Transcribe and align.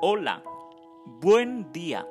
Hola, 0.00 0.44
buen 1.06 1.72
día. 1.72 2.06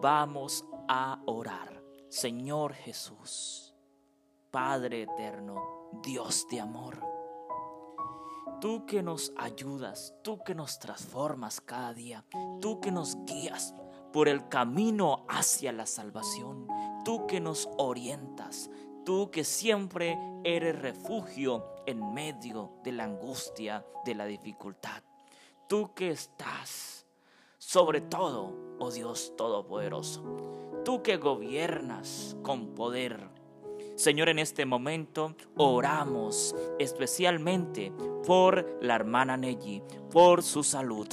Vamos 0.00 0.64
a 0.86 1.20
orar. 1.26 1.82
Señor 2.08 2.74
Jesús, 2.74 3.74
Padre 4.52 5.02
eterno, 5.02 5.90
Dios 6.00 6.46
de 6.48 6.60
amor. 6.60 7.04
Tú 8.60 8.86
que 8.86 9.02
nos 9.02 9.32
ayudas, 9.36 10.14
tú 10.22 10.44
que 10.44 10.54
nos 10.54 10.78
transformas 10.78 11.60
cada 11.60 11.92
día, 11.92 12.24
tú 12.60 12.80
que 12.80 12.92
nos 12.92 13.16
guías 13.24 13.74
por 14.12 14.28
el 14.28 14.48
camino 14.48 15.26
hacia 15.28 15.72
la 15.72 15.86
salvación, 15.86 16.68
tú 17.04 17.26
que 17.26 17.40
nos 17.40 17.68
orientas, 17.78 18.70
tú 19.04 19.32
que 19.32 19.42
siempre 19.42 20.16
eres 20.44 20.80
refugio 20.80 21.66
en 21.84 22.14
medio 22.14 22.78
de 22.84 22.92
la 22.92 23.02
angustia, 23.02 23.84
de 24.04 24.14
la 24.14 24.24
dificultad, 24.26 25.02
tú 25.66 25.92
que 25.94 26.12
estás 26.12 27.03
sobre 27.66 28.02
todo, 28.02 28.52
oh 28.78 28.90
Dios 28.90 29.32
Todopoderoso, 29.36 30.22
tú 30.84 31.02
que 31.02 31.16
gobiernas 31.16 32.36
con 32.42 32.74
poder. 32.74 33.30
Señor, 33.96 34.28
en 34.28 34.38
este 34.38 34.66
momento 34.66 35.34
oramos 35.56 36.54
especialmente 36.78 37.92
por 38.26 38.78
la 38.82 38.96
hermana 38.96 39.36
Nelly, 39.36 39.82
por 40.10 40.42
su 40.42 40.62
salud. 40.62 41.08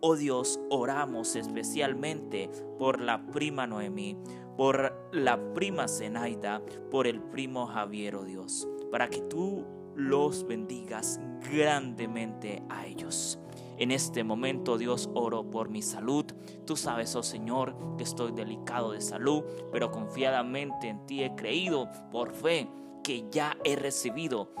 Oh 0.00 0.16
Dios, 0.16 0.58
oramos 0.70 1.36
especialmente 1.36 2.50
por 2.78 3.00
la 3.00 3.26
prima 3.26 3.66
Noemí, 3.66 4.16
por 4.56 5.10
la 5.12 5.52
prima 5.52 5.86
Zenaida, 5.86 6.62
por 6.90 7.06
el 7.06 7.20
primo 7.20 7.66
Javier, 7.66 8.16
oh 8.16 8.24
Dios, 8.24 8.66
para 8.90 9.08
que 9.08 9.20
tú 9.22 9.66
los 9.94 10.46
bendigas 10.46 11.20
grandemente 11.40 12.62
a 12.70 12.86
ellos. 12.86 13.38
En 13.78 13.92
este 13.92 14.24
momento, 14.24 14.76
Dios, 14.76 15.08
oro 15.14 15.48
por 15.50 15.68
mi 15.68 15.82
salud. 15.82 16.24
Tú 16.66 16.76
sabes, 16.76 17.14
oh 17.14 17.22
Señor, 17.22 17.76
que 17.96 18.02
estoy 18.02 18.32
delicado 18.32 18.90
de 18.90 19.00
salud, 19.00 19.44
pero 19.70 19.92
confiadamente 19.92 20.88
en 20.88 21.06
ti 21.06 21.22
he 21.22 21.34
creído 21.36 21.88
por 22.10 22.32
fe 22.32 22.68
que 23.04 23.26
ya 23.30 23.56
he 23.64 23.76
recibido 23.76 24.52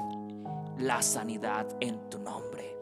la 0.78 1.02
sanidad 1.02 1.66
en 1.80 2.08
tu 2.08 2.20
nombre. 2.20 2.76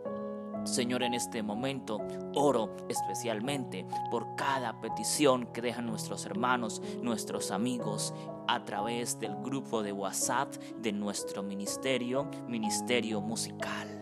Señor, 0.64 1.04
en 1.04 1.14
este 1.14 1.42
momento 1.42 2.00
oro 2.34 2.76
especialmente 2.88 3.86
por 4.10 4.34
cada 4.36 4.78
petición 4.80 5.46
que 5.52 5.62
dejan 5.62 5.86
nuestros 5.86 6.26
hermanos, 6.26 6.82
nuestros 7.00 7.50
amigos 7.50 8.12
a 8.48 8.64
través 8.64 9.18
del 9.18 9.36
grupo 9.36 9.82
de 9.82 9.92
WhatsApp 9.92 10.52
de 10.82 10.92
nuestro 10.92 11.42
ministerio, 11.42 12.28
Ministerio 12.48 13.20
Musical 13.20 13.95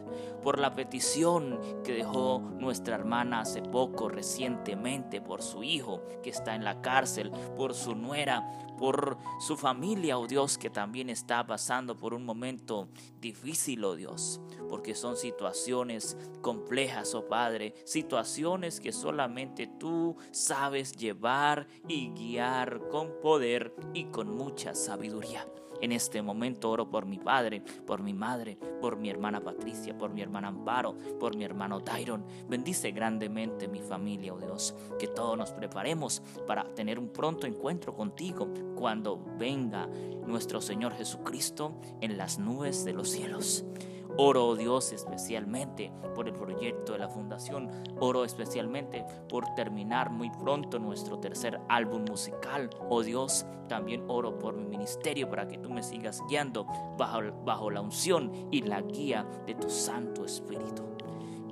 por 0.45 0.59
la 0.59 0.75
petición 0.75 1.59
que 1.83 1.95
dejó 1.95 2.39
nuestra 2.59 2.95
hermana 2.97 3.41
hace 3.41 3.62
poco, 3.62 4.11
recientemente, 4.11 5.23
por 5.23 5.42
su 5.42 5.64
hijo 5.64 6.03
que 6.23 6.28
está 6.28 6.55
en 6.55 6.64
la 6.64 6.83
cárcel, 6.83 7.33
por 7.56 7.73
su 7.73 7.95
nuera, 7.95 8.47
por 8.78 9.17
su 9.41 9.56
familia, 9.56 10.19
oh 10.19 10.27
Dios, 10.27 10.59
que 10.59 10.69
también 10.69 11.09
está 11.09 11.47
pasando 11.47 11.97
por 11.97 12.12
un 12.12 12.27
momento 12.27 12.89
difícil, 13.20 13.83
oh 13.84 13.97
Dios, 13.97 14.42
porque 14.69 14.95
son 14.95 15.17
situaciones 15.17 16.19
complejas, 16.42 17.15
oh 17.15 17.27
Padre, 17.27 17.75
situaciones 17.87 18.81
que 18.81 18.92
solamente 18.92 19.67
tú 19.67 20.17
sabes 20.31 20.92
llevar 20.92 21.67
y 21.89 22.11
guiar 22.11 22.87
con 22.89 23.19
poder 23.22 23.75
y 23.95 24.05
con 24.05 24.37
mucha 24.37 24.75
sabiduría. 24.75 25.47
En 25.85 25.93
este 25.93 26.23
momento 26.23 26.71
oro 26.71 26.89
por 26.89 27.05
mi 27.05 27.19
padre, 27.19 27.61
por 27.87 28.03
mi 28.03 28.15
madre, 28.15 28.57
por 28.81 28.97
mi 28.97 29.11
hermana 29.11 29.45
Patricia, 29.45 29.99
por 29.99 30.15
mi 30.15 30.23
hermana 30.23 30.49
Amparo, 30.49 30.97
por 31.21 31.37
mi 31.37 31.45
hermano 31.45 31.85
Tyron. 31.85 32.25
Bendice 32.49 32.91
grandemente 32.93 33.69
mi 33.69 33.81
familia, 33.81 34.33
oh 34.33 34.39
Dios. 34.39 34.75
Que 34.99 35.09
todos 35.09 35.37
nos 35.37 35.53
preparemos 35.53 36.23
para 36.47 36.65
tener 36.75 36.99
un 36.99 37.11
pronto 37.11 37.47
encuentro 37.47 37.95
contigo 37.95 38.49
cuando 38.75 39.23
venga 39.39 39.87
nuestro 40.27 40.62
Señor 40.62 40.95
Jesucristo 40.95 41.78
en 42.00 42.17
las 42.17 42.39
nubes 42.39 42.87
de 42.87 42.94
los 42.94 43.11
cielos. 43.11 43.67
Oro, 44.16 44.54
Dios, 44.54 44.92
especialmente 44.92 45.92
por 46.14 46.28
el 46.28 46.34
proyecto 46.34 46.92
de 46.92 47.00
la 47.00 47.08
fundación. 47.08 47.69
Oro 47.98 48.25
especialmente 48.25 49.04
por 49.28 49.44
terminar 49.54 50.10
muy 50.10 50.30
pronto 50.30 50.78
nuestro 50.78 51.19
tercer 51.19 51.60
álbum 51.69 52.04
musical. 52.08 52.70
Oh 52.88 53.02
Dios, 53.02 53.44
también 53.69 54.04
oro 54.06 54.38
por 54.38 54.54
mi 54.54 54.66
ministerio 54.66 55.28
para 55.28 55.48
que 55.48 55.58
tú 55.58 55.69
me 55.70 55.82
sigas 55.82 56.22
guiando 56.28 56.66
bajo, 56.97 57.20
bajo 57.44 57.70
la 57.70 57.80
unción 57.80 58.30
y 58.52 58.62
la 58.62 58.82
guía 58.82 59.26
de 59.47 59.54
tu 59.54 59.69
Santo 59.69 60.25
Espíritu. 60.25 60.84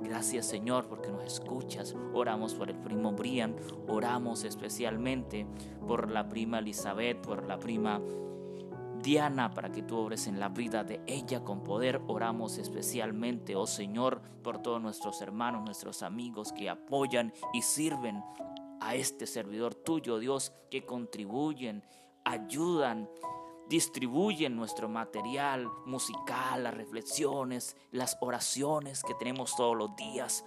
Gracias 0.01 0.45
Señor 0.45 0.85
porque 0.87 1.11
nos 1.11 1.23
escuchas. 1.23 1.95
Oramos 2.13 2.53
por 2.53 2.69
el 2.69 2.77
primo 2.77 3.11
Brian. 3.11 3.55
Oramos 3.87 4.43
especialmente 4.43 5.47
por 5.87 6.09
la 6.09 6.29
prima 6.29 6.59
Elizabeth, 6.59 7.19
por 7.19 7.45
la 7.45 7.57
prima 7.57 7.99
Diana, 9.03 9.53
para 9.53 9.69
que 9.69 9.83
tú 9.83 9.97
obres 9.97 10.27
en 10.27 10.39
la 10.39 10.47
vida 10.47 10.85
de 10.85 11.01
ella 11.05 11.43
con 11.43 11.61
poder. 11.61 12.01
Oramos 12.07 12.57
especialmente, 12.57 13.55
oh 13.55 13.67
Señor, 13.67 14.21
por 14.41 14.61
todos 14.61 14.81
nuestros 14.81 15.21
hermanos, 15.21 15.63
nuestros 15.65 16.01
amigos 16.03 16.53
que 16.53 16.69
apoyan 16.69 17.33
y 17.53 17.61
sirven 17.61 18.23
a 18.79 18.95
este 18.95 19.27
servidor 19.27 19.75
tuyo, 19.75 20.19
Dios, 20.19 20.53
que 20.71 20.85
contribuyen, 20.85 21.83
ayudan, 22.23 23.09
distribuyen 23.67 24.55
nuestro 24.55 24.87
material 24.87 25.69
musical, 25.85 26.63
las 26.63 26.73
reflexiones, 26.73 27.75
las 27.91 28.17
oraciones 28.21 29.03
que 29.03 29.15
tenemos 29.15 29.55
todos 29.55 29.75
los 29.75 29.95
días. 29.97 30.45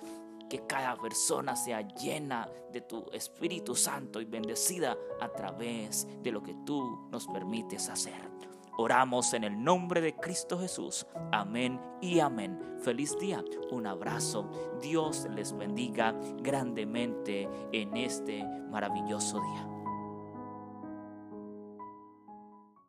Que 0.49 0.65
cada 0.65 0.97
persona 0.97 1.57
sea 1.57 1.81
llena 1.81 2.49
de 2.73 2.81
tu 2.81 3.05
Espíritu 3.13 3.75
Santo 3.75 4.21
y 4.21 4.25
bendecida 4.25 4.97
a 5.21 5.29
través 5.29 6.07
de 6.23 6.31
lo 6.31 6.41
que 6.41 6.55
tú 6.65 7.09
nos 7.11 7.27
permites 7.27 7.89
hacer. 7.89 8.46
Oramos 8.79 9.33
en 9.33 9.45
el 9.45 9.63
nombre 9.63 10.01
de 10.01 10.15
Cristo 10.15 10.59
Jesús. 10.59 11.07
Amén 11.33 11.81
y 12.01 12.21
amén. 12.21 12.61
Feliz 12.83 13.17
día. 13.19 13.43
Un 13.71 13.87
abrazo. 13.87 14.51
Dios 14.83 15.27
les 15.35 15.57
bendiga 15.57 16.15
grandemente 16.43 17.49
en 17.73 17.97
este 17.97 18.45
maravilloso 18.71 19.41
día. 19.41 19.76